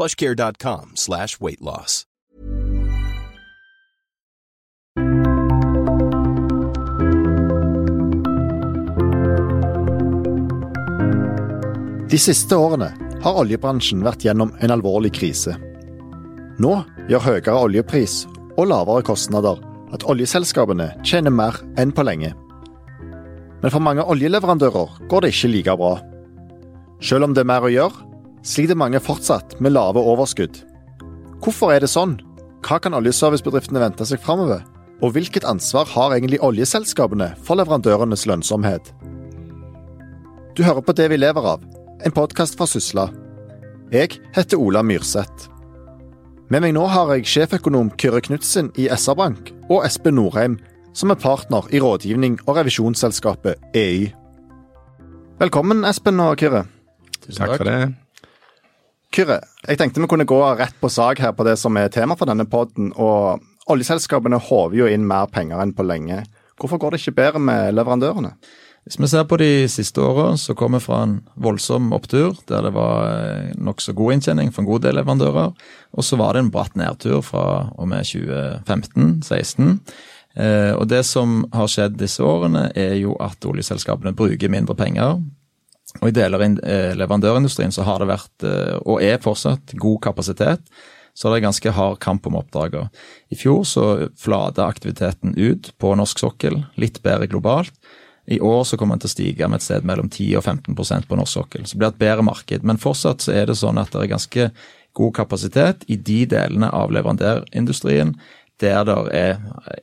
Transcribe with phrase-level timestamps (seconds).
[0.00, 2.04] plushcare.com slash weight loss.
[12.10, 12.88] De siste årene
[13.22, 15.52] har oljebransjen vært gjennom en alvorlig krise.
[16.58, 16.72] Nå
[17.06, 18.24] gjør høyere oljepris
[18.56, 19.60] og lavere kostnader
[19.94, 22.32] at oljeselskapene tjener mer enn på lenge.
[23.60, 25.92] Men for mange oljeleverandører går det ikke like bra.
[27.04, 28.09] Selv om det er mer å gjøre,
[28.46, 30.62] sliter mange fortsatt med lave overskudd.
[31.40, 32.18] Hvorfor er det sånn?
[32.64, 34.64] Hva kan oljeservicebedriftene vente seg framover?
[35.00, 38.92] Og hvilket ansvar har egentlig oljeselskapene for leverandørenes lønnsomhet?
[40.56, 41.64] Du hører på Det vi lever av,
[42.04, 43.08] en podkast fra Sysla.
[43.92, 45.48] Jeg heter Ola Myrseth.
[46.50, 50.58] Med meg nå har jeg sjeføkonom Kyrre Knutsen i SR-Bank og Espen Norheim,
[50.92, 54.10] som er partner i rådgivning- og revisjonsselskapet EY.
[55.40, 56.66] Velkommen, Espen og Kyrre.
[57.30, 57.94] Takk for det.
[59.10, 62.14] Kyrre, jeg tenkte vi kunne gå rett på sak her på det som er tema
[62.14, 62.92] for denne podden.
[62.94, 66.22] og Oljeselskapene håver jo inn mer penger enn på lenge.
[66.60, 68.36] Hvorfor går det ikke bedre med leverandørene?
[68.86, 72.62] Hvis vi ser på de siste åra, så kom vi fra en voldsom opptur der
[72.64, 75.52] det var nokså god inntjening for en god del leverandører.
[75.90, 77.44] Og så var det en bratt nedtur fra
[77.74, 79.76] og med 2015-16.
[80.38, 85.18] Eh, og det som har skjedd disse årene, er jo at oljeselskapene bruker mindre penger.
[85.98, 86.60] Og i deler av
[87.00, 88.46] leverandørindustrien så har det vært,
[88.86, 90.62] og er fortsatt, god kapasitet.
[91.14, 92.88] Så det er ganske hard kamp om oppdragene.
[93.28, 93.86] I fjor så
[94.18, 97.74] flata aktiviteten ut på norsk sokkel, litt bedre globalt.
[98.30, 101.08] I år så kommer den til å stige med et sted mellom 10 og 15%
[101.10, 101.64] på norsk sokkel.
[101.66, 102.66] Så det blir et bedre marked.
[102.66, 104.50] Men fortsatt så er det sånn at det er ganske
[104.96, 108.14] god kapasitet i de delene av leverandørindustrien
[108.60, 109.24] der det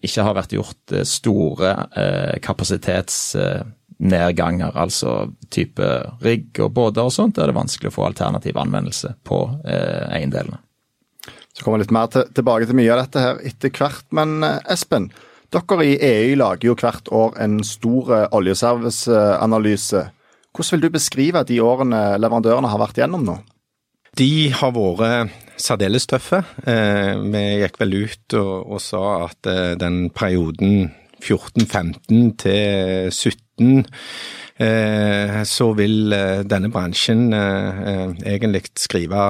[0.06, 2.36] ikke har vært gjort store eh,
[4.00, 5.18] eh, altså
[5.50, 5.90] type
[6.22, 10.08] rigg og båter og sånt, der det er vanskelig å få alternativ anvendelse på eh,
[10.18, 10.62] eiendelene.
[11.58, 14.06] Så kommer vi litt mer til, tilbake til mye av dette her etter hvert.
[14.14, 15.10] Men eh, Espen,
[15.54, 20.04] dere i EU lager jo hvert år en stor eh, oljeserviceanalyse.
[20.54, 23.40] Hvordan vil du beskrive de årene leverandørene har vært gjennom nå?
[24.18, 26.44] De har vært særdeles tøffe.
[26.70, 29.50] Eh, vi gikk vel ut og, og sa at
[29.82, 33.47] den perioden 14-15 til 17
[34.58, 36.14] så vil
[36.50, 39.24] denne bransjen egentlig skrive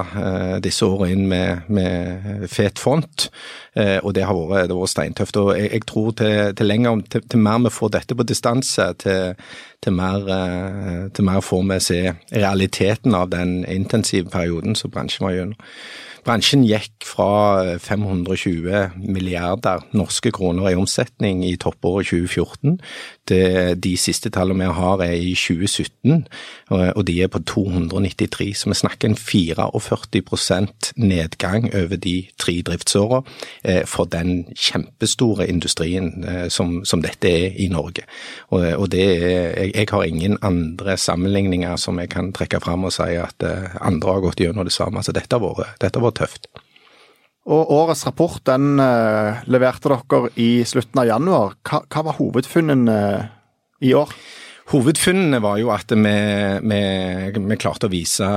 [0.63, 3.27] disse årene inn med, med fet font.
[3.75, 5.39] Og det har vært, det har vært steintøft.
[5.41, 8.87] Og jeg, jeg tror til, til lenger, til, til, mer vi får dette på distanse,
[9.03, 9.35] til,
[9.83, 10.31] til, mer,
[11.11, 12.01] til mer får vi se
[12.31, 15.59] realiteten av den intensive perioden som bransjen var gjennom.
[16.27, 22.81] Bransjen gikk fra 520 milliarder norske kroner i omsetning i toppåret 2014
[23.27, 26.27] til de siste tallene vi har er i 2017,
[26.71, 28.57] og de er på 293.
[28.57, 36.85] Så vi snakker en 44% nedgang over de tre driftsårene for den kjempestore industrien som,
[36.85, 38.03] som dette er i Norge.
[38.49, 42.95] Og, og det er, jeg, har ingen andre sammenligninger som jeg kan trekke fram og
[42.95, 43.43] si at
[43.81, 45.03] andre har gått gjennom det samme.
[45.03, 46.49] Så dette har vært, dette har vært tøft.
[47.47, 51.55] Og Årets rapport den uh, leverte dere i slutten av januar.
[51.63, 53.29] Hva, hva var hovedfunnene uh,
[53.79, 54.11] i år?
[54.67, 56.13] Hovedfunnene var jo at vi,
[56.67, 56.79] vi,
[57.37, 58.27] vi klarte å vise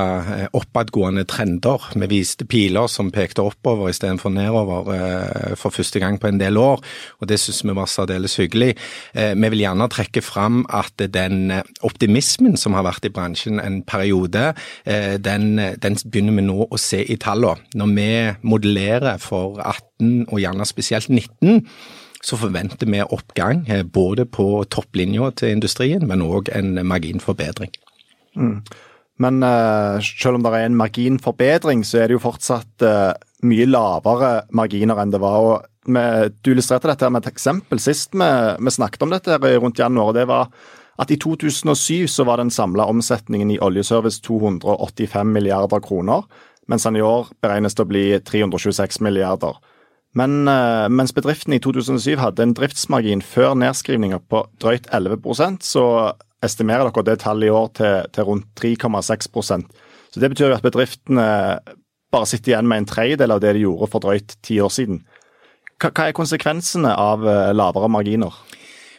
[0.55, 1.89] oppadgående trender.
[1.99, 6.61] Vi viste piler som pekte oppover istedenfor nedover eh, for første gang på en del
[6.61, 6.85] år,
[7.19, 8.77] og det syns vi var særdeles hyggelig.
[9.11, 11.51] Eh, vi vil gjerne trekke fram at den
[11.87, 14.53] optimismen som har vært i bransjen en periode,
[14.87, 17.67] eh, den, den begynner vi nå å se i tallene.
[17.75, 18.11] Når vi
[18.47, 21.67] modellerer for 18 og gjerne spesielt 19
[22.25, 27.73] så forventer vi oppgang både på topplinja til industrien, men òg en marginforbedring.
[28.37, 28.61] Mm.
[29.21, 33.13] Men uh, selv om det er en marginforbedring, så er det jo fortsatt uh,
[33.45, 35.41] mye lavere marginer enn det var.
[35.41, 38.29] og med, Du illustrerte dette med et eksempel sist vi,
[38.61, 40.13] vi snakket om dette rundt januar.
[40.13, 40.53] og det var
[41.01, 46.27] at I 2007 så var den samla omsetningen i oljeservice 285 milliarder kroner,
[46.69, 49.57] mens den i år beregnes til å bli 326 milliarder.
[50.19, 55.85] Men uh, mens bedriften i 2007 hadde en driftsmargin før nedskrivninger på drøyt 11% så
[56.43, 59.69] estimerer dere det tallet i år til, til rundt 3,6%
[60.11, 61.27] Så Det betyr jo at bedriftene
[62.11, 65.05] bare sitter igjen med en tredjedel av det de gjorde for drøyt ti år siden.
[65.79, 68.35] Hva, hva er konsekvensene av uh, lavere marginer?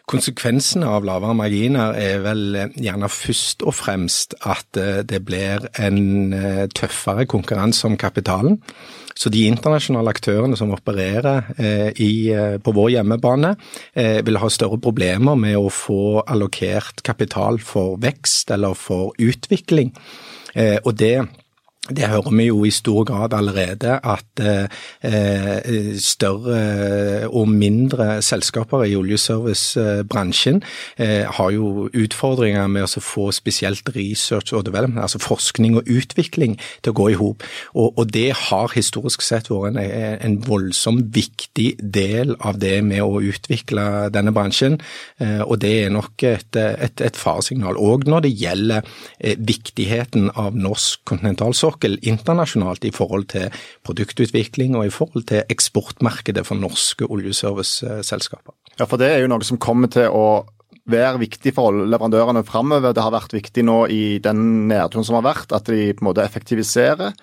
[0.07, 6.33] Konsekvensene av lavere marginer er vel eh, gjerne først og fremst at det blir en
[6.75, 8.57] tøffere konkurranse om kapitalen.
[9.15, 13.55] Så de internasjonale aktørene som opererer eh, i, eh, på vår hjemmebane,
[13.93, 19.93] eh, vil ha større problemer med å få allokert kapital for vekst eller for utvikling.
[20.83, 21.15] Og det
[21.95, 28.95] det hører vi jo i stor grad allerede, at eh, større og mindre selskaper i
[28.97, 30.61] oljeservicebransjen
[30.97, 36.57] eh, har jo utfordringer med å få spesielt research og development, altså forskning og utvikling,
[36.81, 37.45] til å gå i hop.
[37.73, 43.03] Og, og, det har historisk sett vært en, en voldsomt viktig del av det med
[43.03, 44.79] å utvikle denne bransjen,
[45.21, 47.79] eh, og det er nok et, et, et faresignal.
[47.79, 48.81] Og når det gjelder
[49.19, 53.49] eh, viktigheten av norsk kontinentalsokkel, sokkel internasjonalt i forhold til
[53.83, 58.53] produktutvikling og i forhold til eksportmarkedet for norske oljeserviceselskaper.
[58.79, 60.45] Ja, for det er jo noe som kommer til å
[60.89, 62.93] være viktig for leverandørene framover.
[62.93, 66.09] Det har vært viktig nå i den nedturen som har vært, at de på en
[66.09, 67.13] måte effektiviserer.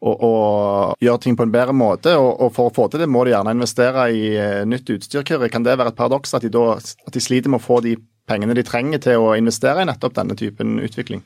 [0.00, 2.14] Og, og gjør ting på en bedre måte.
[2.16, 5.26] Og, og, For å få til det må de gjerne investere i uh, nytt utstyr.
[5.52, 7.98] Kan det være et paradoks at de, da, at de sliter med å få de
[8.30, 11.20] pengene de trenger til å investere i nettopp denne typen utvikling?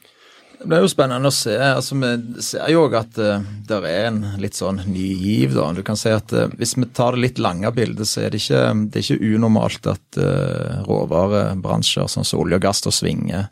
[0.64, 1.52] Det blir jo spennende å se.
[1.60, 5.52] altså Vi ser jo òg at uh, det er en litt sånn ny giv.
[5.52, 5.66] da.
[5.76, 8.40] Du kan si at uh, Hvis vi tar det litt lange bildet, så er det
[8.40, 13.50] ikke, det er ikke unormalt at uh, råvarebransjer som olje og gass og svinger.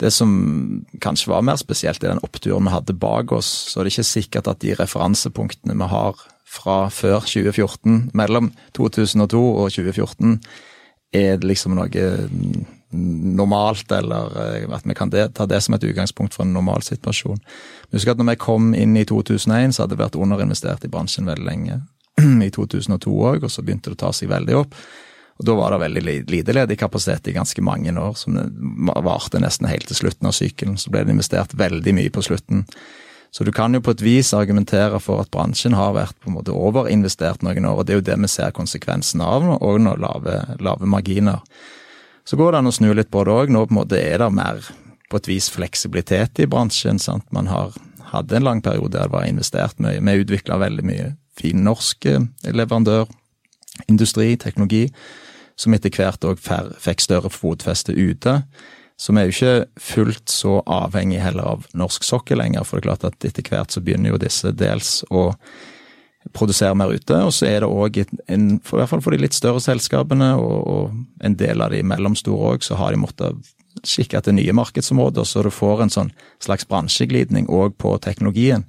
[0.00, 0.32] Det som
[1.04, 4.08] kanskje var mer spesielt i den oppturen vi hadde bak oss, så er det ikke
[4.14, 8.48] sikkert at de referansepunktene vi har fra før 2014, mellom
[8.78, 10.38] 2002 og 2014,
[11.12, 12.08] er liksom noe
[12.90, 17.40] normalt, eller eh, at vi kan ta det som et utgangspunkt for en normal situasjon.
[17.92, 21.28] Husk at når vi kom inn i 2001, så hadde det vært underinvestert i bransjen
[21.28, 21.82] veldig lenge.
[22.46, 24.78] I 2002 òg, og så begynte det å ta seg veldig opp.
[25.38, 28.34] Og Da var det veldig lite ledig kapasitet i ganske mange år, som
[29.06, 30.78] varte nesten helt til slutten av sykelen.
[30.80, 32.64] Så ble det investert veldig mye på slutten.
[33.30, 36.38] Så du kan jo på et vis argumentere for at bransjen har vært på en
[36.38, 39.94] måte overinvestert noen år, og det er jo det vi ser konsekvensen av, og nå
[40.00, 41.44] lave, lave marginer.
[42.28, 43.52] Så går det an å snu litt på det òg.
[43.52, 44.60] Nå på en måte er det mer
[45.08, 47.00] på et vis fleksibilitet i bransjen.
[47.00, 47.24] sant?
[47.32, 47.72] Man har
[48.12, 50.00] hadde en lang periode der det var investert mye.
[50.00, 52.08] Vi utvikla veldig mye fin norsk
[52.44, 53.08] leverandør,
[53.88, 54.88] industri, teknologi,
[55.58, 56.40] som etter hvert òg
[56.80, 58.40] fikk større fotfeste ute.
[58.98, 62.84] Så vi er jo ikke fullt så avhengig heller av norsk sokkel lenger, for det
[62.84, 65.30] er klart at etter hvert så begynner jo disse dels å
[66.34, 67.20] produsere mer ute.
[67.24, 68.38] Og så er det òg, i
[68.70, 72.66] hvert fall for de litt større selskapene, og, og en del av de mellomstore òg,
[72.66, 73.54] så har de måttet
[73.86, 78.66] kikke etter nye markedsområder, så du får en sånn slags bransjeglidning òg på teknologien.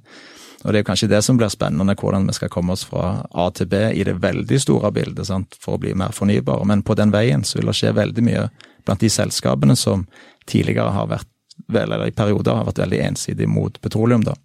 [0.60, 3.46] Og Det er kanskje det som blir spennende, hvordan vi skal komme oss fra A
[3.50, 6.66] til B i det veldig store bildet sant, for å bli mer fornybare.
[6.68, 8.48] Men på den veien så vil det skje veldig mye
[8.84, 10.04] blant de selskapene som
[10.46, 11.30] tidligere har vært,
[11.72, 14.24] eller i perioder har vært veldig ensidig mot petroleum.
[14.24, 14.36] da.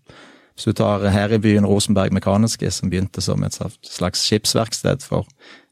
[0.56, 5.28] Hvis du tar her i byen Rosenberg Mekaniske, som begynte som et slags skipsverksted for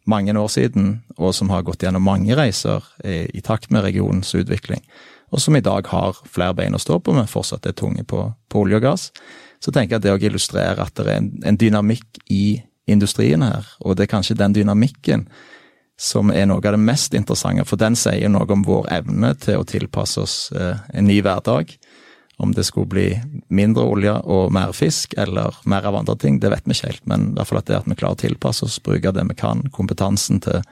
[0.05, 4.33] mange år siden, og som har gått gjennom mange reiser i, i takt med regionens
[4.35, 4.83] utvikling,
[5.31, 8.25] og som i dag har flere bein å stå på, men fortsatt er tunge på,
[8.51, 9.07] på olje og gass,
[9.63, 12.59] så tenker jeg at det òg illustrerer at det er en, en dynamikk i
[12.91, 15.25] industrien her, og det er kanskje den dynamikken
[15.99, 19.61] som er noe av det mest interessante, for den sier noe om vår evne til
[19.61, 21.71] å tilpasse oss eh, en ny hverdag.
[22.41, 23.07] Om det skulle bli
[23.53, 27.05] mindre olje og mer fisk, eller mer av andre ting, det vet vi ikke helt.
[27.09, 29.37] Men i hvert fall at det at vi klarer å tilpasse oss, bruke det vi
[29.37, 30.63] kan, kompetansen til,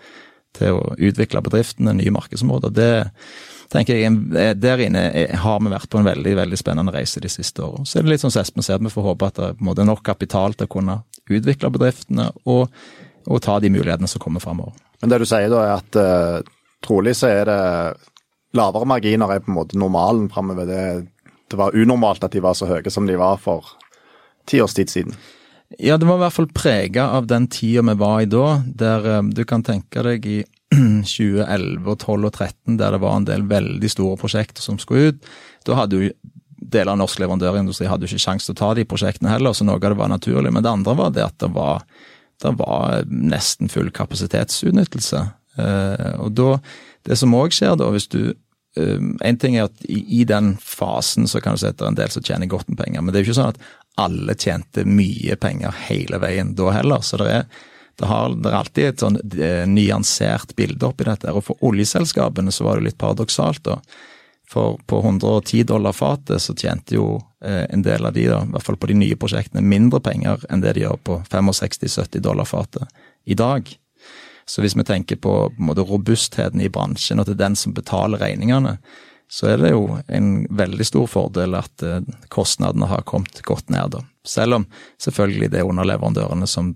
[0.57, 2.93] til å utvikle bedriftene, nye markedsområder, det
[3.71, 5.03] tenker jeg, Der inne
[5.43, 7.87] har vi vært på en veldig veldig spennende reise de siste årene.
[7.87, 10.03] Så er det litt sånn som Espen sier, vi får håpe at det er nok
[10.03, 10.97] kapital til å kunne
[11.31, 12.73] utvikle bedriftene og,
[13.27, 14.75] og ta de mulighetene som kommer framover.
[15.01, 16.51] Men det du sier da, er at uh,
[16.83, 17.61] trolig så er det
[18.57, 20.67] lavere marginer er på en måte normalen framover.
[20.67, 20.83] Det
[21.51, 23.75] det var unormalt at de var så høye som de var for
[24.50, 25.15] ti års tid siden.
[25.79, 29.08] Ja, det var i hvert fall prega av den tida vi var i da, der
[29.08, 30.41] eh, du kan tenke deg i
[30.75, 35.12] 2011 og 12 og 13, der det var en del veldig store prosjekter som skulle
[35.12, 35.31] ut.
[35.67, 36.12] Da hadde jo
[36.62, 39.65] deler av norsk leverandørindustri hadde jo ikke sjanse til å ta de prosjektene heller, så
[39.65, 40.51] noe av det var naturlig.
[40.53, 41.81] Men det andre var det at det var,
[42.43, 45.24] det var nesten full kapasitetsutnyttelse.
[45.60, 46.53] Eh, og da,
[47.08, 48.22] det som òg skjer da, hvis du
[48.79, 51.91] en ting er at i, i, den fasen så kan du si at det er
[51.91, 53.65] en del som tjener godt med penger, men det er jo ikke sånn at
[53.99, 57.03] alle tjente mye penger hele veien da heller.
[57.03, 57.43] Så det er,
[57.99, 61.33] det har, det er alltid et sånn eh, nyansert bilde oppi dette.
[61.35, 63.79] Og for oljeselskapene så var det litt paradoksalt, da.
[64.51, 67.13] For på 110 dollar fatet så tjente jo
[67.43, 70.43] eh, en del av de, da, i hvert fall på de nye prosjektene, mindre penger
[70.51, 73.67] enn det de gjør på 65-70 dollar fatet i dag.
[74.45, 78.77] Så hvis vi tenker på, på robustheten i bransjen, og til den som betaler regningene,
[79.31, 83.93] så er det jo en veldig stor fordel at eh, kostnadene har kommet godt ned.
[83.93, 84.01] da.
[84.27, 84.65] Selv om
[85.00, 86.74] selvfølgelig det er underleverandørene som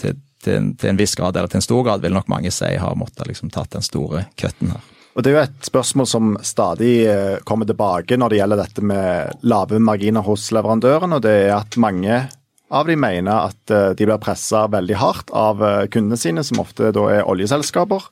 [0.00, 2.72] til, til, til, en viss grad, eller til en stor grad, vil nok mange si
[2.80, 4.88] har måttet liksom tatt den store kutten her.
[5.12, 8.84] Og Det er jo et spørsmål som stadig eh, kommer tilbake når det gjelder dette
[8.86, 12.22] med lave marginer hos leverandøren, og det er at mange
[12.70, 16.62] av de mener at eh, de blir pressa veldig hardt av eh, kundene sine, som
[16.62, 18.08] ofte da er oljeselskaper.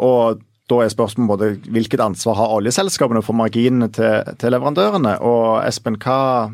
[0.00, 0.38] Og
[0.68, 5.98] da er spørsmålet både hvilket ansvar har oljeselskapene for marginene til, til leverandørene, og Espen,
[6.00, 6.48] hva,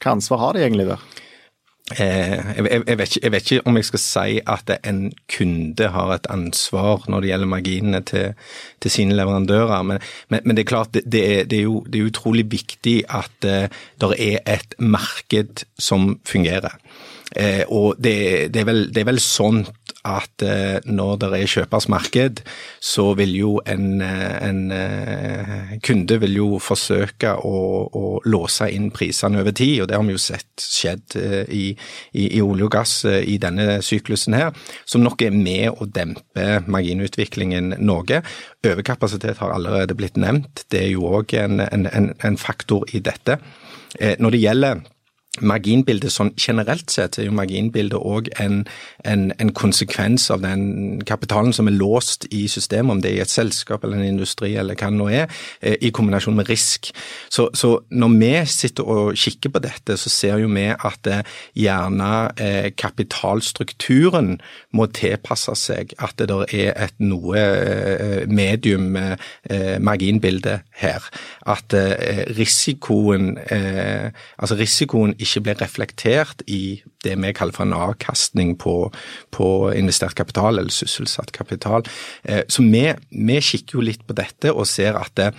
[0.00, 1.04] hva ansvar har de egentlig der?
[1.98, 2.38] Eh,
[2.86, 5.00] jeg, vet ikke, jeg, vet ikke, om jeg skal si at en
[5.32, 8.34] kunde har et ansvar når det gjelder marginene til,
[8.78, 9.98] til sine leverandører, men,
[10.30, 12.96] men, men, det er klart det, det, er, det, er, jo det er utrolig viktig
[13.08, 13.66] at uh,
[14.00, 16.78] det er et marked som fungerer.
[17.36, 19.62] Eh, og det, er vel, det, er vel, sånn
[20.06, 22.40] at eh, når det er kjøpers marked,
[22.80, 28.90] så vil jo en, eh, en eh, kunde vil jo forsøke å, å, låse inn
[28.94, 31.16] prisene over tid, og det har vi jo sett skjedd
[31.52, 31.66] i,
[32.12, 34.54] i, i, olje og gass i denne syklusen her,
[34.88, 38.20] som nok er med å dempe marginutviklingen noe.
[38.66, 43.38] Overkapasitet har allerede blitt nevnt, det er jo òg en, en, en, faktor i dette.
[44.18, 44.82] når det gjelder
[45.38, 48.64] marginbildet sånn generelt sett er jo marginbildet òg en,
[49.06, 53.22] en, en, konsekvens av den kapitalen som er låst i systemet, om det er i
[53.22, 55.30] et selskap eller en industri eller hva det nå er,
[55.62, 56.90] eh, i kombinasjon med risk.
[57.30, 61.22] Så, så, når vi sitter og kikker på dette, så ser jo vi at eh,
[61.62, 64.34] gjerne eh, kapitalstrukturen
[64.74, 67.38] må tilpasse seg at det der er et noe
[68.30, 68.92] medium
[69.82, 71.06] marginbilde her.
[71.48, 71.74] At
[72.36, 78.90] risikoen, altså risikoen ikke blir reflektert i det vi kaller for en avkastning på,
[79.34, 81.86] på investert kapital, eller sysselsatt kapital.
[82.22, 85.30] Eh, så vi, vi, kikker jo litt på dette og ser at det,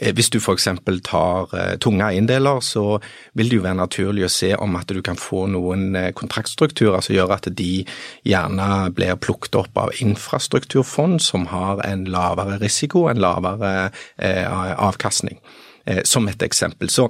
[0.00, 0.68] eh, hvis du f.eks.
[1.06, 2.98] tar tunge eiendeler, så
[3.38, 7.16] vil det jo være naturlig å se om at du kan få noen kontraktstrukturer som
[7.16, 7.86] gjør at de
[8.28, 15.40] gjerne blir plukket opp av infrastrukturfond som har en lavere risiko, en lavere avkastning,
[16.04, 16.92] som et eksempel.
[16.92, 17.08] Så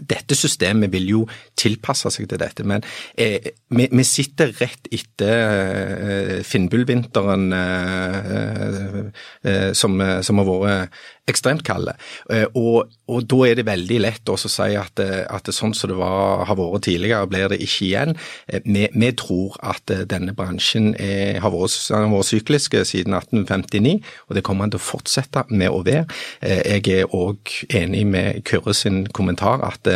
[0.00, 1.22] dette systemet vil jo
[1.58, 2.84] tilpasse seg til dette, men
[3.18, 9.00] eh, vi, vi, sitter rett etter eh, Finnbullvinteren eh,
[9.46, 11.96] eh som, som, har vært ekstremt kalde.
[12.30, 15.90] Eh, og, og, da er det veldig lett å si at, eh, at sånn som
[15.90, 18.14] det var, har vært tidligere, blir det ikke igjen.
[18.46, 23.96] Eh, vi, vi tror at denne bransjen er, har vært, vært syklisk siden 1859,
[24.28, 26.06] og det kommer den til å fortsette med å være.
[26.42, 29.86] Jeg er òg enig med Kyrre sin kommentar at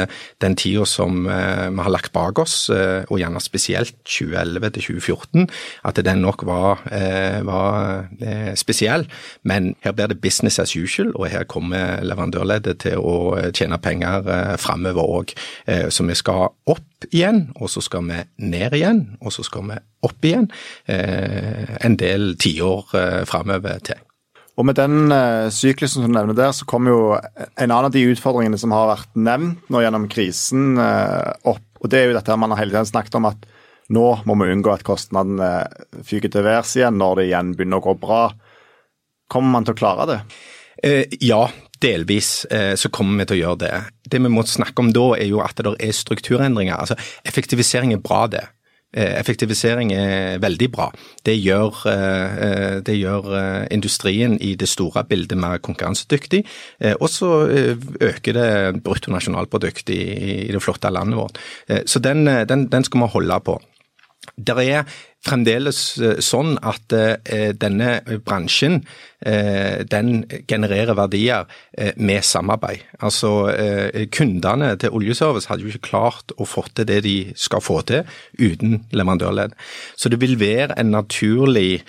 [0.42, 5.49] den tida som vi har lagt bak oss, og gjerne spesielt 2011 til 2014,
[5.90, 6.82] at den nok var,
[7.46, 8.08] var
[8.58, 9.06] spesiell.
[9.46, 13.78] Men her blir det business as usual og her kommer leverandørleddet til å eh, tjene
[13.82, 15.34] penger eh, framover òg.
[15.70, 19.66] Eh, så vi skal opp igjen, og så skal vi ned igjen, og så skal
[19.70, 20.46] vi opp igjen
[20.88, 22.92] en del tiår
[23.28, 24.00] framover til.
[24.60, 25.12] Og Med den
[25.52, 28.90] syklusen som du nevner der, så kommer jo en annen av de utfordringene som har
[28.90, 31.64] vært nevnt nå gjennom krisen opp.
[31.80, 33.48] og Det er jo dette man har hele tiden snakket om at
[33.96, 35.50] nå må vi unngå at kostnadene
[36.06, 38.22] fyker til værs igjen når det igjen begynner å gå bra.
[39.30, 40.20] Kommer man til å klare det?
[40.82, 43.75] Eh, ja, delvis eh, så kommer vi til å gjøre det.
[44.12, 46.78] Det vi må snakke om da, er jo at det er strukturendringer.
[46.78, 46.96] Altså,
[47.28, 48.46] Effektivisering er bra, det.
[48.90, 50.88] Eh, effektivisering er veldig bra.
[51.22, 51.76] Det gjør,
[52.82, 53.28] det gjør,
[53.70, 56.42] industrien i det store bildet mer konkurransedyktig.
[56.99, 57.28] Og så
[58.02, 60.00] øker det bruttonasjonalprodukt i,
[60.50, 61.38] det flotte landet vårt.
[61.87, 63.60] Så den, den, den skal vi holde på.
[64.37, 64.84] Det er
[65.25, 68.80] fremdeles eh, sånn at eh, denne bransjen
[69.20, 71.49] eh, den genererer verdier
[72.00, 72.84] med samarbeid.
[73.04, 73.30] Altså
[74.12, 78.08] Kundene til oljeservice hadde jo ikke klart å få til det de skal få til
[78.40, 79.54] uten leverandørledd.
[79.96, 81.82] Så det vil være en naturlig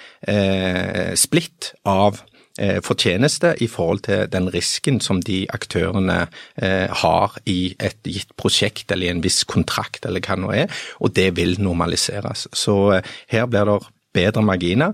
[1.19, 2.21] splitt av
[2.83, 6.25] fortjeneste i forhold til den risken som de aktørene
[7.01, 10.83] har i et gitt prosjekt eller i en viss kontrakt eller hva det nå er,
[10.99, 12.47] og det vil normaliseres.
[12.51, 13.79] Så her blir det
[14.13, 14.91] bedre marginer.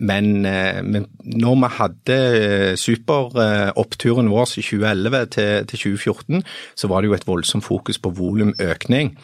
[0.00, 0.42] Men,
[0.86, 6.44] men når vi hadde superoppturen vår i 2011 til, til 2014,
[6.76, 9.16] så var det jo et voldsomt fokus på volumøkning.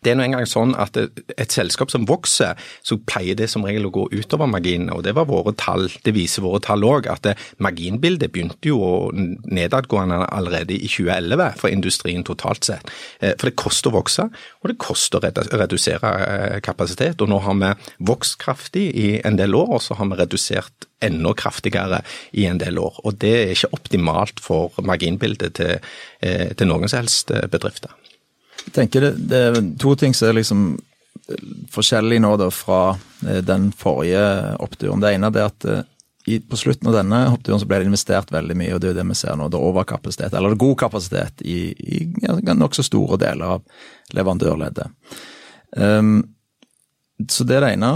[0.00, 3.90] Det er nå engang sånn at et selskap som vokser, så pleier det som regel
[3.90, 4.94] å gå utover marginene.
[4.96, 7.08] og Det var våre tall, det viser våre tall òg.
[7.12, 7.28] At
[7.60, 12.88] marginbildet begynte jo nedadgående allerede i 2011 for industrien totalt sett.
[13.20, 17.20] Eh, for det koster å vokse, og det koster å redusere eh, kapasitet.
[17.20, 17.74] Og nå har vi
[18.08, 22.00] vokst kraftig i en del år, og så har vi redusert enda kraftigere
[22.32, 23.02] i en del år.
[23.04, 25.76] Og det er ikke optimalt for marginbildet til,
[26.24, 27.92] eh, til noen som helst bedrifter.
[28.66, 30.64] Jeg tenker det, det, er to ting som er liksom
[31.70, 32.82] forskjellig nå da fra
[33.26, 34.22] eh, den forrige
[34.62, 35.02] oppturen.
[35.02, 35.82] Det ene er at eh,
[36.30, 38.92] i, på slutten av denne oppturen så ble det investert veldig mye, og det er
[38.94, 39.48] jo det vi ser nå.
[39.48, 43.64] Det er overkapasitet, eller god kapasitet, i, i ja, nokså store deler av
[44.16, 44.92] leverandørleddet.
[45.76, 46.20] Um,
[47.28, 47.90] så det er det ene.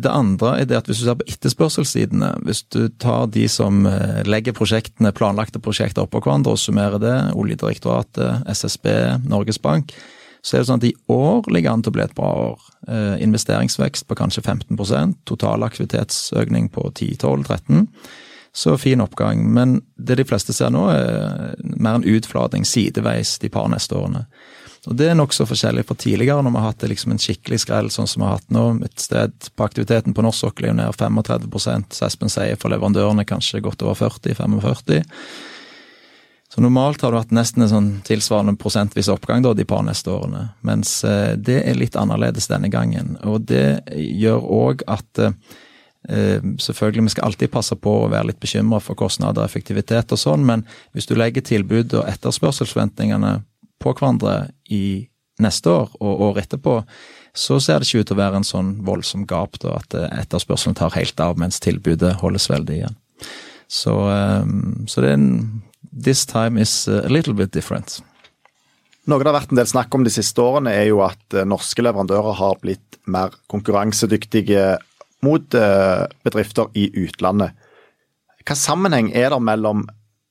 [0.00, 3.82] Det andre er det at hvis du ser på etterspørselssidene, hvis du tar de som
[3.88, 8.88] eh, legger prosjektene, planlagte prosjekter oppå hverandre og summerer det, Oljedirektoratet, SSB,
[9.28, 9.92] Norges Bank,
[10.40, 12.66] så er det sånn at i år ligger an til å bli et bra år.
[12.88, 17.84] Eh, investeringsvekst på kanskje 15% total aktivitetsøkning på 10-12-13.
[18.56, 19.44] Så fin oppgang.
[19.52, 24.24] Men det de fleste ser nå, er mer en utflating sideveis de par neste årene.
[24.88, 27.90] Og Det er nokså forskjellig fra tidligere, når vi har hatt liksom en skikkelig skrell
[27.92, 28.64] sånn som vi har hatt nå.
[28.86, 32.72] Et sted på aktiviteten på norsk sokkel er jo ned 35% så Espen sier for
[32.72, 35.04] leverandørene kanskje godt over 40-45
[36.50, 40.10] Så normalt har det vært nesten en sånn tilsvarende prosentvis oppgang da, de par neste
[40.10, 40.48] årene.
[40.66, 43.18] Mens eh, det er litt annerledes denne gangen.
[43.28, 45.36] Og det gjør òg at eh,
[46.40, 50.18] Selvfølgelig, vi skal alltid passe på å være litt bekymra for kostnader og effektivitet og
[50.18, 50.62] sånn, men
[50.96, 53.34] hvis du legger tilbud og etterspørselsforventningene
[53.80, 55.10] på hverandre i
[55.40, 56.80] neste år og året etterpå,
[57.36, 60.10] så ser det ikke ut til å være en sånn voldsom gap, da, at eh,
[60.22, 62.98] etterspørselen tar helt av mens tilbudet holdes veldig igjen.
[63.70, 65.34] Så, um, så det er en
[65.90, 67.96] This time is a little bit different.
[69.10, 71.48] Noe det har vært en del snakk om de siste årene, er jo at eh,
[71.48, 74.76] norske leverandører har blitt mer konkurransedyktige
[75.26, 75.56] mot
[76.24, 77.56] bedrifter i utlandet.
[78.46, 79.82] Hva sammenheng er det mellom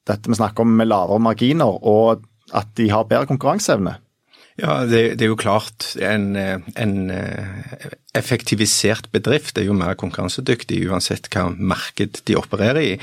[0.10, 3.98] dette vi snakker om med lavere marginer, og at de har bedre konkurranseevne?
[4.60, 5.94] Ja, det, det, er jo klart.
[6.04, 6.96] En, en,
[8.18, 12.94] effektivisert bedrift er jo mer konkurransedyktig uansett hva marked de opererer i.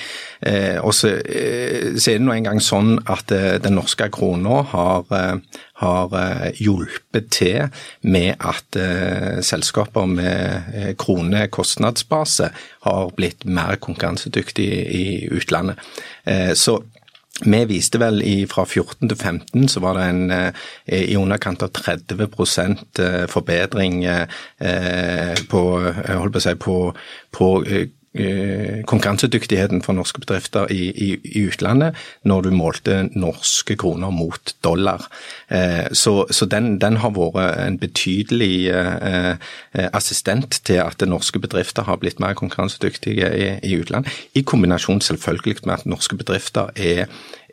[0.42, 4.64] Eh, og så, eh, så, er det nå engang sånn at eh, den norske krona
[4.72, 7.70] har, eh, har eh, hjulpet til
[8.02, 12.50] med at eh, selskaper med krone-kostnadsbase
[12.88, 15.78] har blitt mer konkurransedyktige i utlandet.
[16.58, 16.80] så
[17.44, 20.64] vi viste vel fra 14 til 15 så var det en eh,
[21.10, 24.24] i underkant av 30 eh, forbedring eh,
[25.50, 26.78] på, holdt på, å si, på,
[27.36, 27.50] på
[28.86, 35.06] konkurransedyktigheten for norske bedrifter i, i, i, utlandet når du målte norske kroner mot dollar.
[35.48, 39.36] Eh, så, så den, den, har vært en betydelig eh,
[39.92, 44.12] assistent til at norske bedrifter har blitt mer konkurransedyktige i, i utlandet.
[44.34, 47.06] I kombinasjon selvfølgelig med at norske bedrifter er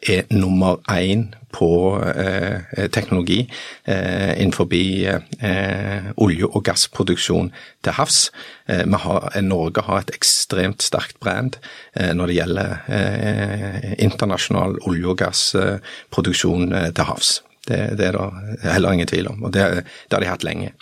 [0.09, 1.69] er nummer én på
[2.15, 3.43] eh, teknologi
[3.85, 7.51] eh, innenfor eh, olje- og gassproduksjon
[7.83, 8.31] til havs.
[8.65, 11.59] Eh, har, Norge har et ekstremt sterkt brand
[11.95, 17.41] eh, når det gjelder eh, internasjonal olje- og gassproduksjon til havs.
[17.67, 20.73] Det, det, er det heller ingen tvil om, og det, det har de hatt lenge.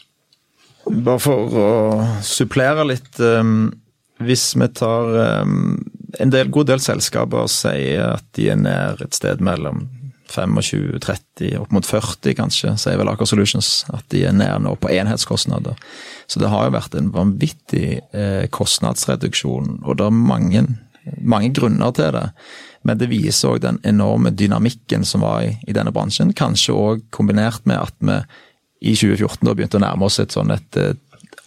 [0.88, 1.68] Bare for å
[2.26, 3.20] supplere litt.
[4.22, 5.12] Hvis vi tar
[6.19, 9.86] en del, god del selskaper sier at de er nær et sted mellom
[10.32, 13.71] 25, 30, opp mot 40 kanskje, sier vel Aker Solutions.
[13.91, 15.76] At de er nær nå på enhetskostnader.
[16.32, 20.63] Så det har jo vært en vanvittig eh, kostnadsreduksjon, og det er mange,
[21.19, 22.28] mange grunner til det.
[22.88, 26.32] Men det viser òg den enorme dynamikken som var i, i denne bransjen.
[26.38, 28.21] Kanskje òg kombinert med at vi
[28.82, 30.80] i 2014 da begynte å nærme oss et sånn et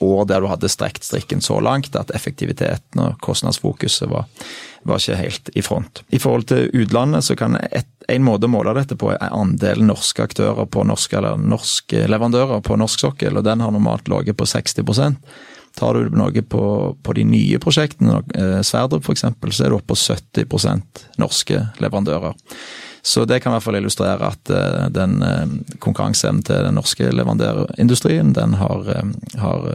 [0.05, 4.29] år der du hadde strekt strikken så langt at effektiviteten og kostnadsfokuset var,
[4.85, 6.03] var ikke helt i front.
[6.09, 9.88] I forhold til utlandet så kan et, en måte å måle dette på er andelen
[9.88, 14.38] norske aktører på norske, eller norske leverandører på norsk sokkel, og den har normalt ligget
[14.40, 15.21] på 60%
[15.75, 16.64] Tar du noe på,
[17.03, 22.37] på de nye prosjektene, eh, Sverdrup f.eks., så er du oppe på 70% norske leverandører.
[23.05, 25.51] Så det kan i hvert fall illustrere at uh, den uh,
[25.85, 29.67] konkurranseevnen til den norske leverandørindustrien, den har, uh, har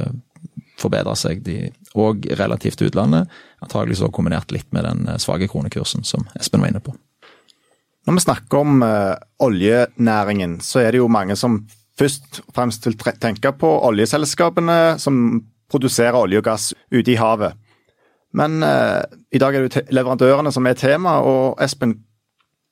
[0.82, 3.30] forbedra seg, de, òg relativt til utlandet.
[3.62, 6.96] Antagelig så kombinert litt med den svake kronekursen som Espen var inne på.
[8.10, 9.13] Når vi snakker om uh,
[9.46, 11.62] oljenæringen, så er det jo mange som
[12.00, 17.54] først og fremst vil tenke på oljeselskapene som produserer olje og gass ute i havet.
[18.34, 22.00] Men uh, i dag er det jo leverandørene som er tema, og Espen,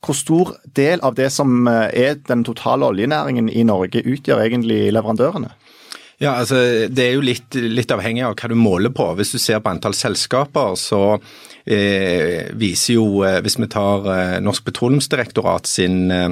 [0.05, 4.85] hvor stor del av det som uh, er den totale oljenæringen i Norge, utgjør egentlig
[4.93, 5.53] leverandørene?
[6.17, 9.05] Ja, altså Det er jo litt, litt, avhengig av hva du måler på.
[9.19, 14.37] Hvis du ser på antall selskaper, så eh, viser jo, eh, hvis vi tar eh,
[14.41, 16.31] Norsk Petroleumsdirektorat sin, eh,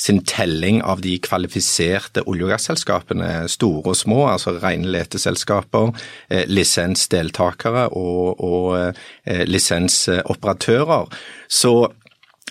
[0.00, 5.94] sin telling av de kvalifiserte olje- og gasselskapene, store og små, altså rene leteselskaper,
[6.26, 11.06] eh, lisensdeltakere og, og eh, lisensoperatører,
[11.46, 11.74] så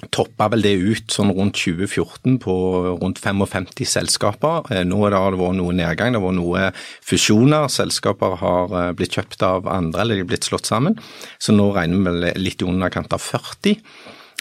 [0.08, 2.56] toppa vel det ut sånn rundt 2014 på
[3.02, 4.70] rundt 55 selskaper.
[4.72, 6.70] Eh, nå har det vært noe nedgang, det har vært noe
[7.06, 7.68] fusjoner.
[7.72, 10.96] Selskaper har eh, blitt kjøpt av andre eller de har blitt slått sammen.
[11.42, 13.76] Så nå regner vi vel litt i underkant av 40.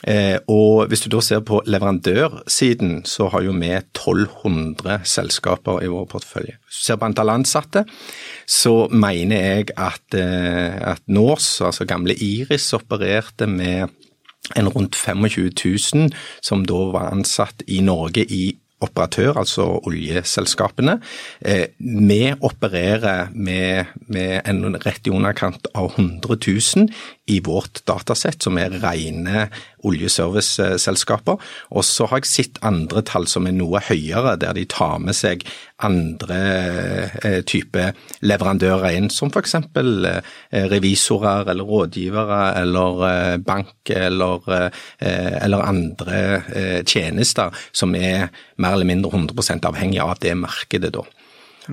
[0.07, 5.91] Eh, og hvis du da ser på leverandørsiden, så har jo vi 1200 selskaper i
[5.91, 6.55] vår portefølje.
[6.69, 7.83] Hvis du ser på antall ansatte,
[8.47, 13.91] så mener jeg at, at Nors, altså gamle Iris, opererte med
[14.57, 15.29] en rundt 25
[15.99, 20.99] 000 som da var ansatt i Norge i operatør, altså oljeselskapene.
[21.43, 26.39] Eh, vi opererer med, med en rett i underkant av 100
[26.77, 26.87] 000
[27.29, 29.49] i vårt datasett, som er rene
[29.87, 31.39] oljeserviceselskaper.
[31.77, 35.17] Og så har jeg sett andre tall som er noe høyere, der de tar med
[35.17, 35.45] seg
[35.85, 36.39] andre
[37.23, 37.93] eh, type
[38.27, 39.55] leverandører inn, som f.eks.
[39.59, 46.19] Eh, revisorer eller rådgivere eller eh, bank eller, eller andre
[46.85, 48.29] tjenester som er
[48.61, 50.93] mer eller mindre 100% avhengig av det markedet.
[50.93, 51.07] da.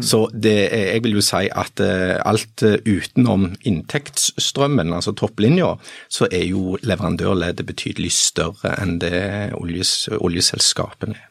[0.04, 5.76] Så det, jeg vil jo si at eh, alt eh, utenom inntektsstrømmen, altså topplinja,
[6.12, 11.30] så er jo leverandørleddet betydelig større enn det oljes, oljeselskapene er.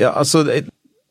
[0.00, 0.42] Ja, altså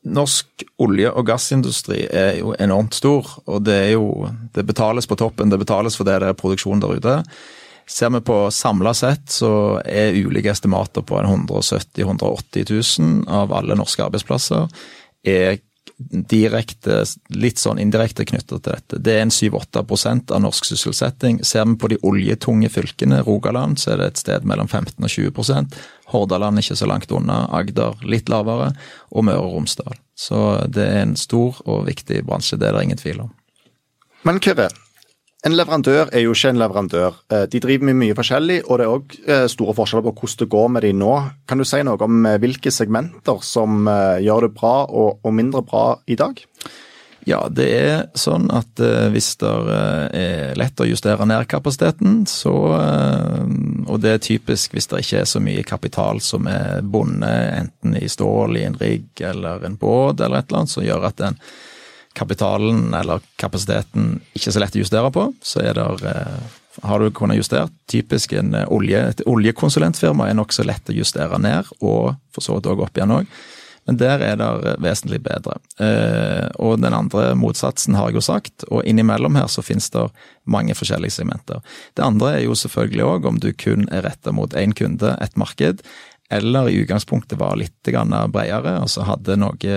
[0.04, 5.16] norsk olje- og gassindustri er jo enormt stor, og det er jo Det betales på
[5.16, 7.22] toppen, det betales fordi det er produksjon der ute.
[7.86, 13.74] Ser vi på samla sett, så er ulike estimater på 170 000-180 000 av alle
[13.74, 14.68] norske arbeidsplasser
[15.24, 15.58] er
[15.96, 18.98] direkte, litt sånn indirekte knyttet til dette.
[18.98, 19.84] Det er en 7-8
[20.34, 21.38] av norsk sysselsetting.
[21.46, 25.10] Ser vi på de oljetunge fylkene, Rogaland, så er det et sted mellom 15 og
[25.10, 25.78] 20%
[26.12, 28.72] Hordaland ikke så langt unna, Agder litt lavere,
[29.14, 29.96] og Møre og Romsdal.
[30.14, 33.32] Så det er en stor og viktig bransje, det er det ingen tvil om.
[34.24, 34.68] Men Kyrre,
[35.44, 37.18] en leverandør er jo ikke en leverandør.
[37.32, 40.40] Eh, de driver med mye forskjellig, og det er òg eh, store forskjeller på hvordan
[40.40, 41.12] det går med de nå.
[41.48, 43.84] Kan du si noe om eh, hvilke segmenter som
[44.24, 46.40] gjør det bra og mindre bra i dag?
[47.24, 48.76] Ja, det er sånn at
[49.12, 49.52] hvis det
[50.12, 55.28] er lett å justere ned kapasiteten, så Og det er typisk hvis det ikke er
[55.28, 60.20] så mye kapital som er bundet enten i stål, i en rigg eller en båt
[60.20, 61.40] eller et eller annet, som gjør at en
[62.14, 67.10] kapitalen eller kapasiteten ikke så lett å justere på, så er det eh, har du
[67.14, 67.68] kunnet justere.
[67.90, 72.58] Typisk en eh, olje, et oljekonsulentfirma er nokså lett å justere ned, og for så
[72.58, 73.36] vidt òg opp igjen òg.
[73.84, 75.58] Men der er det eh, vesentlig bedre.
[76.62, 80.06] Og den andre motsatsen har jeg jo sagt, og innimellom her så finnes det
[80.46, 81.60] mange forskjellige segmenter.
[81.98, 85.40] Det andre er jo selvfølgelig òg om du kun er retta mot én kunde, et
[85.40, 85.82] marked,
[86.30, 89.74] eller i utgangspunktet var litt bredere, altså hadde noe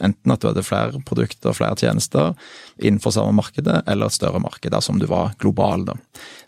[0.00, 2.34] Enten at du hadde flere produkter, flere tjenester
[2.78, 5.96] innenfor samme markedet, eller et større marked, altså om du var global, da.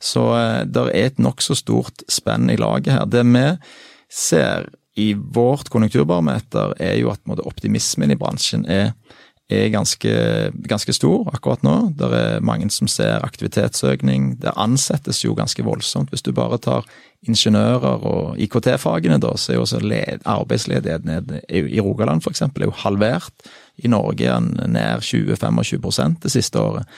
[0.00, 3.11] Så eh, det er et nokså stort spenn i laget her.
[3.11, 3.44] Det vi
[4.12, 8.92] ser i vårt konjunkturbarometer, er jo at optimismen i bransjen er
[9.53, 10.12] er ganske,
[10.69, 11.77] ganske, stor akkurat nå.
[11.99, 14.37] Det er mange som ser aktivitetsøkning.
[14.43, 16.11] Det ansettes jo ganske voldsomt.
[16.11, 16.88] Hvis du bare tar
[17.23, 19.81] ingeniører og IKT-fagene, da, så er jo også
[20.29, 22.43] arbeidsledigheten i Rogaland f.eks.
[22.43, 23.51] er jo halvert.
[23.83, 26.88] I Norge er den ned 20-25 det siste året.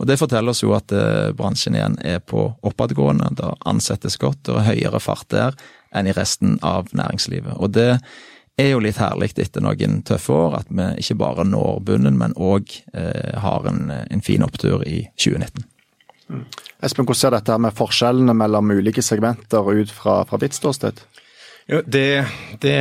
[0.00, 3.34] Og Det forteller oss jo at eh, bransjen igjen er på oppadgående.
[3.38, 5.58] Det ansettes godt, er høyere fart der
[5.92, 7.58] enn i resten av næringslivet.
[7.60, 8.00] Og det
[8.60, 12.34] er jo litt herlig etter noen tøffe år at vi ikke bare når bunnen, men
[12.36, 15.64] òg eh, har en, en, fin opptur i 2019.
[16.32, 16.44] Mm.
[16.82, 21.00] Espen, hvordan ser dette med forskjellene mellom ulike segmenter ut fra, fra ditt ståsted?
[21.72, 22.24] Det,
[22.60, 22.74] det,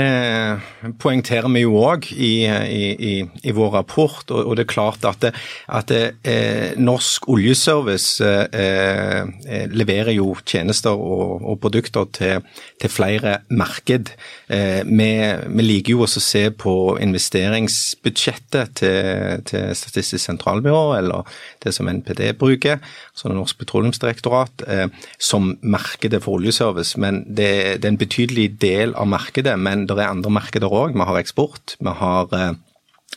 [0.99, 4.33] poengterer vi jo òg i, i, i, vår rapport.
[4.33, 5.31] Og, det er klart at, det,
[5.71, 12.43] at det, eh, norsk oljeservice eh, eh, leverer jo tjenester og, og produkter til,
[12.81, 14.11] til, flere marked.
[14.51, 15.09] Eh, vi,
[15.55, 16.75] vi, liker jo også å se på
[17.05, 22.81] investeringsbudsjettet til, til Statistisk sentralbyrå, eller det som NPD bruker,
[23.13, 24.87] altså Norsk petroleumsdirektorat, eh,
[25.21, 26.99] som markedet for oljeservice.
[26.99, 30.73] Men det, det er en betydelig del del av markedet, men det er andre markeder
[30.73, 30.97] òg.
[30.97, 31.77] Vi har eksport.
[31.79, 32.51] vi har eh,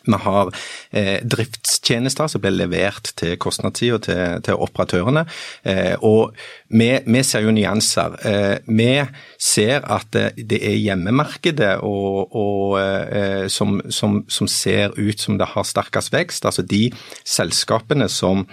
[0.04, 0.50] vi har
[0.90, 5.24] eh, driftstjenester som blir levert til kostnadssida til, til, operatørene.
[5.64, 6.34] Eh, og
[6.68, 8.18] vi, vi, ser jo nyanser.
[8.28, 8.90] Eh, vi
[9.40, 15.50] ser at det er hjemmemarkedet og, og, eh, som, som, som, ser ut som det
[15.54, 16.44] har sterkest vekst.
[16.44, 16.90] Altså de
[17.24, 18.44] selskapene som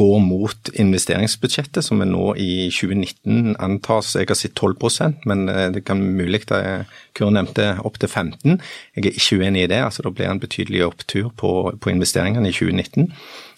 [0.00, 5.68] går mot investeringsbudsjettet, som er nå i 2019 antas Jeg har sett 12% men eh,
[5.74, 6.84] det kan mulig da
[7.16, 8.56] Kuren nevnte opptil 15
[8.96, 9.82] Jeg er ikke uenig i det.
[9.84, 13.12] altså Det blir en betydelig opptur på, på investeringene i 2019.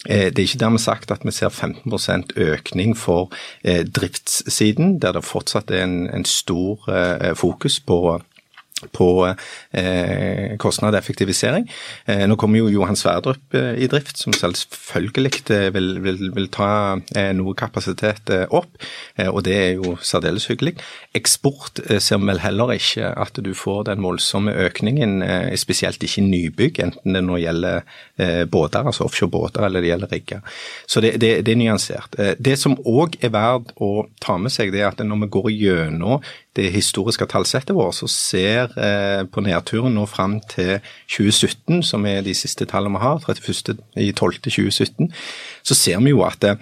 [0.09, 3.31] Eh, det er ikke dermed sagt at vi ser 15 økning for
[3.63, 6.83] eh, driftssiden, der det fortsatt er en, en stor
[7.35, 8.19] fokus på
[8.91, 11.67] på eh, kostnad og effektivisering.
[12.09, 16.49] Eh, nå kommer jo Johan Sverdrup eh, i drift, som selvfølgelig eh, vil, vil, vil
[16.53, 18.71] ta eh, noe kapasitet eh, opp,
[19.23, 20.75] og det er jo særdeles hyggelig.
[21.15, 25.21] Eksport ser vi vel heller ikke at du får den voldsomme økningen,
[25.59, 27.83] spesielt ikke i nybygg, enten det nå gjelder
[28.51, 30.57] båter, altså offshorebåter, eller det gjelder rigger.
[30.87, 32.17] Så det, det, det er nyansert.
[32.39, 35.51] Det som òg er verdt å ta med seg, det er at når vi går
[35.53, 36.23] gjennom
[36.55, 42.21] det historiske tallsettet vårt, så ser eh, på nedturen nå fram til 2017, som er
[42.25, 45.11] de siste tallene vi har, 31.12.2017,
[45.63, 46.55] så ser vi jo at eh,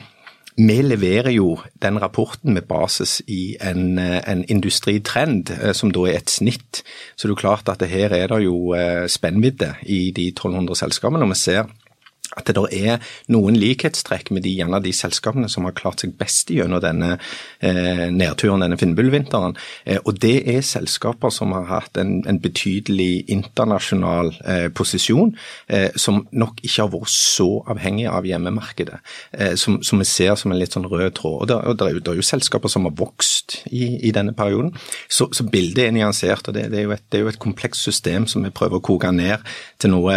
[0.57, 5.99] vi leverer jo den rapporten med basis i en, eh, en industritrend, eh, som da
[6.05, 6.83] er et snitt.
[7.15, 10.75] Så det er jo klart at her er det jo eh, spennvidde i de 1200
[10.75, 11.23] selskapene.
[11.23, 11.63] og vi ser
[12.37, 13.01] at det er
[13.33, 17.15] noen likhetstrekk med de, gjerne de selskapene som har klart seg best gjennom denne
[17.59, 19.57] eh, nedturen, denne Finnbull-vinteren.
[19.85, 25.33] Eh, og det er selskaper som har hatt en, en betydelig internasjonal eh, posisjon,
[25.67, 29.01] eh, som nok ikke har vært så avhengig av hjemmemarkedet,
[29.37, 31.37] eh, som, som, vi ser som en litt sånn rød tråd.
[31.43, 34.13] Og det, og det, er, jo, det er, jo, selskaper som har vokst i, i
[34.15, 34.73] denne perioden.
[35.21, 37.85] Så, så, bildet er nyansert, og det, det, er et, det, er jo et, komplekst
[37.85, 39.43] system som vi prøver å koke ned
[39.77, 40.15] til noe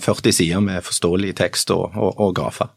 [0.00, 2.70] 40 eh, sider med forståelig tekst og, og, og grafer.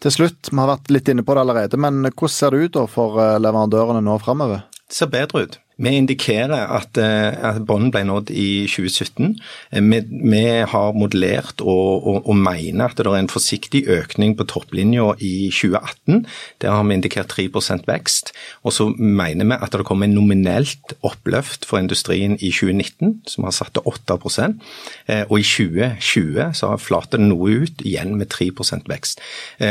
[0.00, 2.78] Til slutt, vi har vært litt inne på det allerede, men hvordan ser det ut
[2.92, 4.62] for eh, leverandørene nå framover?
[4.86, 5.58] Det ser bedre ut.
[5.80, 9.38] Vi indikerer at, eh, at bånden ble nådd i 2017.
[9.72, 14.36] Eh, vi, vi har modellert og, og, og, mener at det er en forsiktig økning
[14.36, 16.26] på topplinja i 2018.
[16.60, 18.34] Der har vi indikert 3% vekst.
[18.62, 23.48] Og så mener vi at det kommer en nominelt oppløft for industrien i 2019, som
[23.48, 24.18] har satt til 8
[25.08, 29.20] eh, Og i 2020 så har det noe ut, igjen med 3% vekst.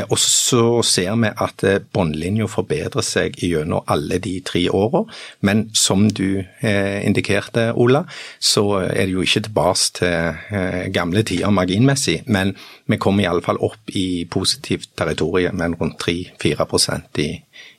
[0.10, 5.04] Og så ser vi at båndlinja forbedrer seg gjennom alle de tre åra,
[5.46, 8.04] men som som du eh, indikerte, Ola,
[8.40, 12.56] så er det jo ikke tilbake til eh, gamle tider marginmessig, men
[12.88, 17.30] vi kommer iallfall opp i positivt territorium med rundt 3-4% i,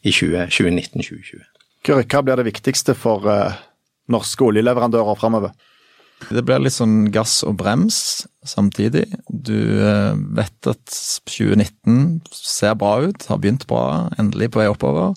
[0.04, 1.46] i 2019-2020.
[1.88, 3.56] Hva blir det viktigste for uh,
[4.12, 5.54] norske oljeleverandører framover?
[6.28, 9.06] Det blir litt sånn gass og brems samtidig.
[9.28, 15.14] Du uh, vet at 2019 ser bra ut, har begynt bra, endelig på vei oppover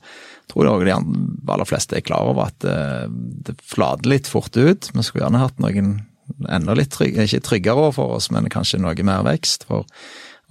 [0.51, 4.53] tror òg de aller fleste er klar over at eh, det, det flater litt fort
[4.57, 4.89] ut.
[4.93, 5.95] Vi skulle gjerne hatt noen
[6.49, 9.67] enda litt trygg, ikke tryggere for oss, men kanskje noe mer vekst.
[9.69, 9.87] for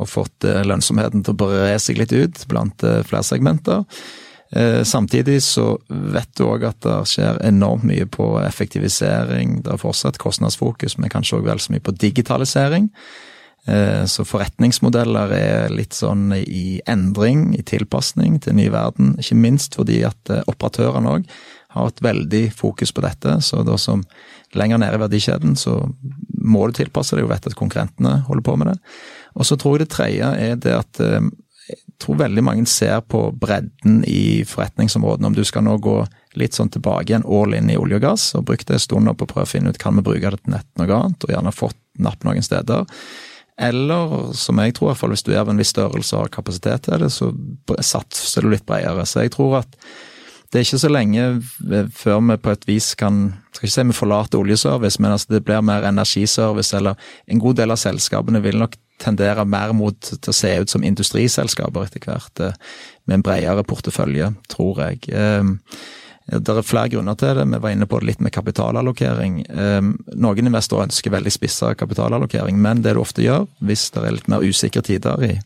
[0.01, 3.85] og fått eh, lønnsomheten til å bre seg litt ut blant eh, flere segmenter.
[4.53, 9.63] Samtidig så vet du òg at det skjer enormt mye på effektivisering.
[9.65, 12.91] Det er fortsatt kostnadsfokus, men kanskje òg vel så mye på digitalisering.
[13.67, 19.15] Eh, så forretningsmodeller er litt sånn i endring, i tilpasning til ny verden.
[19.23, 21.29] Ikke minst fordi at eh, operatørene òg
[21.77, 23.37] har et veldig fokus på dette.
[23.47, 24.03] Så da som
[24.59, 25.79] lenger nede i verdikjeden, så
[26.43, 28.77] må du tilpasse deg og vet at konkurrentene holder på med det.
[29.39, 31.31] Og så tror jeg det tredje er det at eh,
[32.03, 35.31] tror veldig mange ser på bredden i forretningsområdene.
[35.31, 35.99] Om du skal nå gå
[36.41, 39.29] litt sånn tilbake igjen all in i olje og gass, og brukt en stund på
[39.29, 41.55] å prøve å finne ut kan vi bruke det til nett noe annet, og gjerne
[41.55, 42.89] fått napp noen steder
[43.61, 46.25] eller, som jeg tror, i hvert fall hvis du er av en viss størrelse og
[46.25, 47.29] har kapasitet til det, så
[47.85, 49.05] satser du litt bredere.
[49.07, 49.77] Så jeg tror at
[50.53, 51.23] det er ikke så lenge
[51.97, 55.45] før vi på et vis kan Skal ikke si vi forlater oljeservice, men altså det
[55.45, 56.95] blir mer energiservice, eller
[57.29, 60.85] en god del av selskapene vil nok tendere mer mot til å se ut som
[60.85, 62.57] industriselskaper etter hvert, eh,
[63.07, 65.09] med en bredere portefølje, tror jeg.
[65.13, 65.59] Ehm,
[66.31, 67.49] Det er flere grunner til det.
[67.51, 69.45] Vi var inne på det litt med kapitalallokering.
[70.15, 74.29] Noen investorer ønsker veldig spissa kapitalallokering, men det du ofte gjør, hvis det er litt
[74.29, 75.41] mer usikre tider i,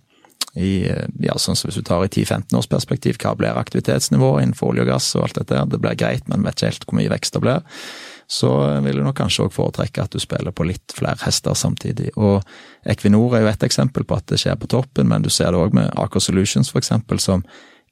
[0.57, 0.88] i
[1.21, 4.87] ja, sånn som hvis du tar i 10-15 års perspektiv, hva blir aktivitetsnivået innenfor olje
[4.87, 7.37] og gass og alt dette, det blir greit, men vet ikke helt hvor mye vekst
[7.37, 7.83] det blir
[8.27, 12.11] så vil du nok kanskje òg foretrekke at du spiller på litt flere hester samtidig.
[12.19, 12.42] Og
[12.88, 15.61] Equinor er jo et eksempel på at det skjer på toppen, men du ser det
[15.62, 16.92] òg med Aker Solutions f.eks.,
[17.23, 17.47] som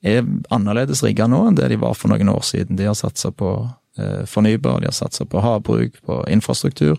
[0.05, 2.77] er annerledes rigga nå enn det de var for noen år siden.
[2.77, 3.55] De har satsa på
[3.99, 6.99] eh, fornybar, de har satsa på havbruk, på infrastruktur.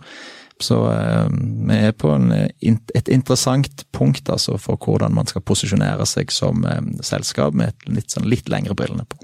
[0.64, 1.28] Så eh,
[1.68, 6.64] vi er på en, et interessant punkt altså, for hvordan man skal posisjonere seg som
[6.70, 9.18] eh, selskap med et litt, sånn, litt lengre brillene på.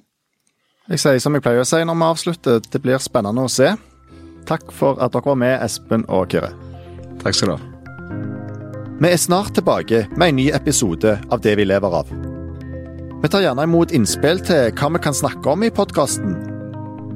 [0.91, 3.69] Jeg sier som jeg pleier å si når vi avslutter, det blir spennende å se.
[4.49, 6.51] Takk for at dere var med, Espen og Kyrre.
[7.21, 7.61] Takk skal du ha.
[9.01, 12.07] Vi er snart tilbake med en ny episode av Det vi lever av.
[13.21, 16.35] Vi tar gjerne imot innspill til hva vi kan snakke om i podkasten.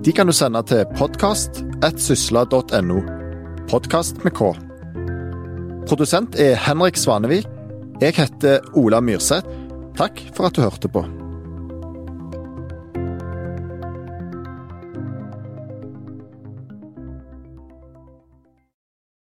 [0.06, 3.15] De kan du sende til podkast.sysla.no.
[3.66, 4.52] Podkast med K.
[5.90, 7.48] Produsent er Henrik Svanevik.
[7.98, 9.50] Jeg heter Ola Myrseth.
[9.98, 11.02] Takk for at du hørte på.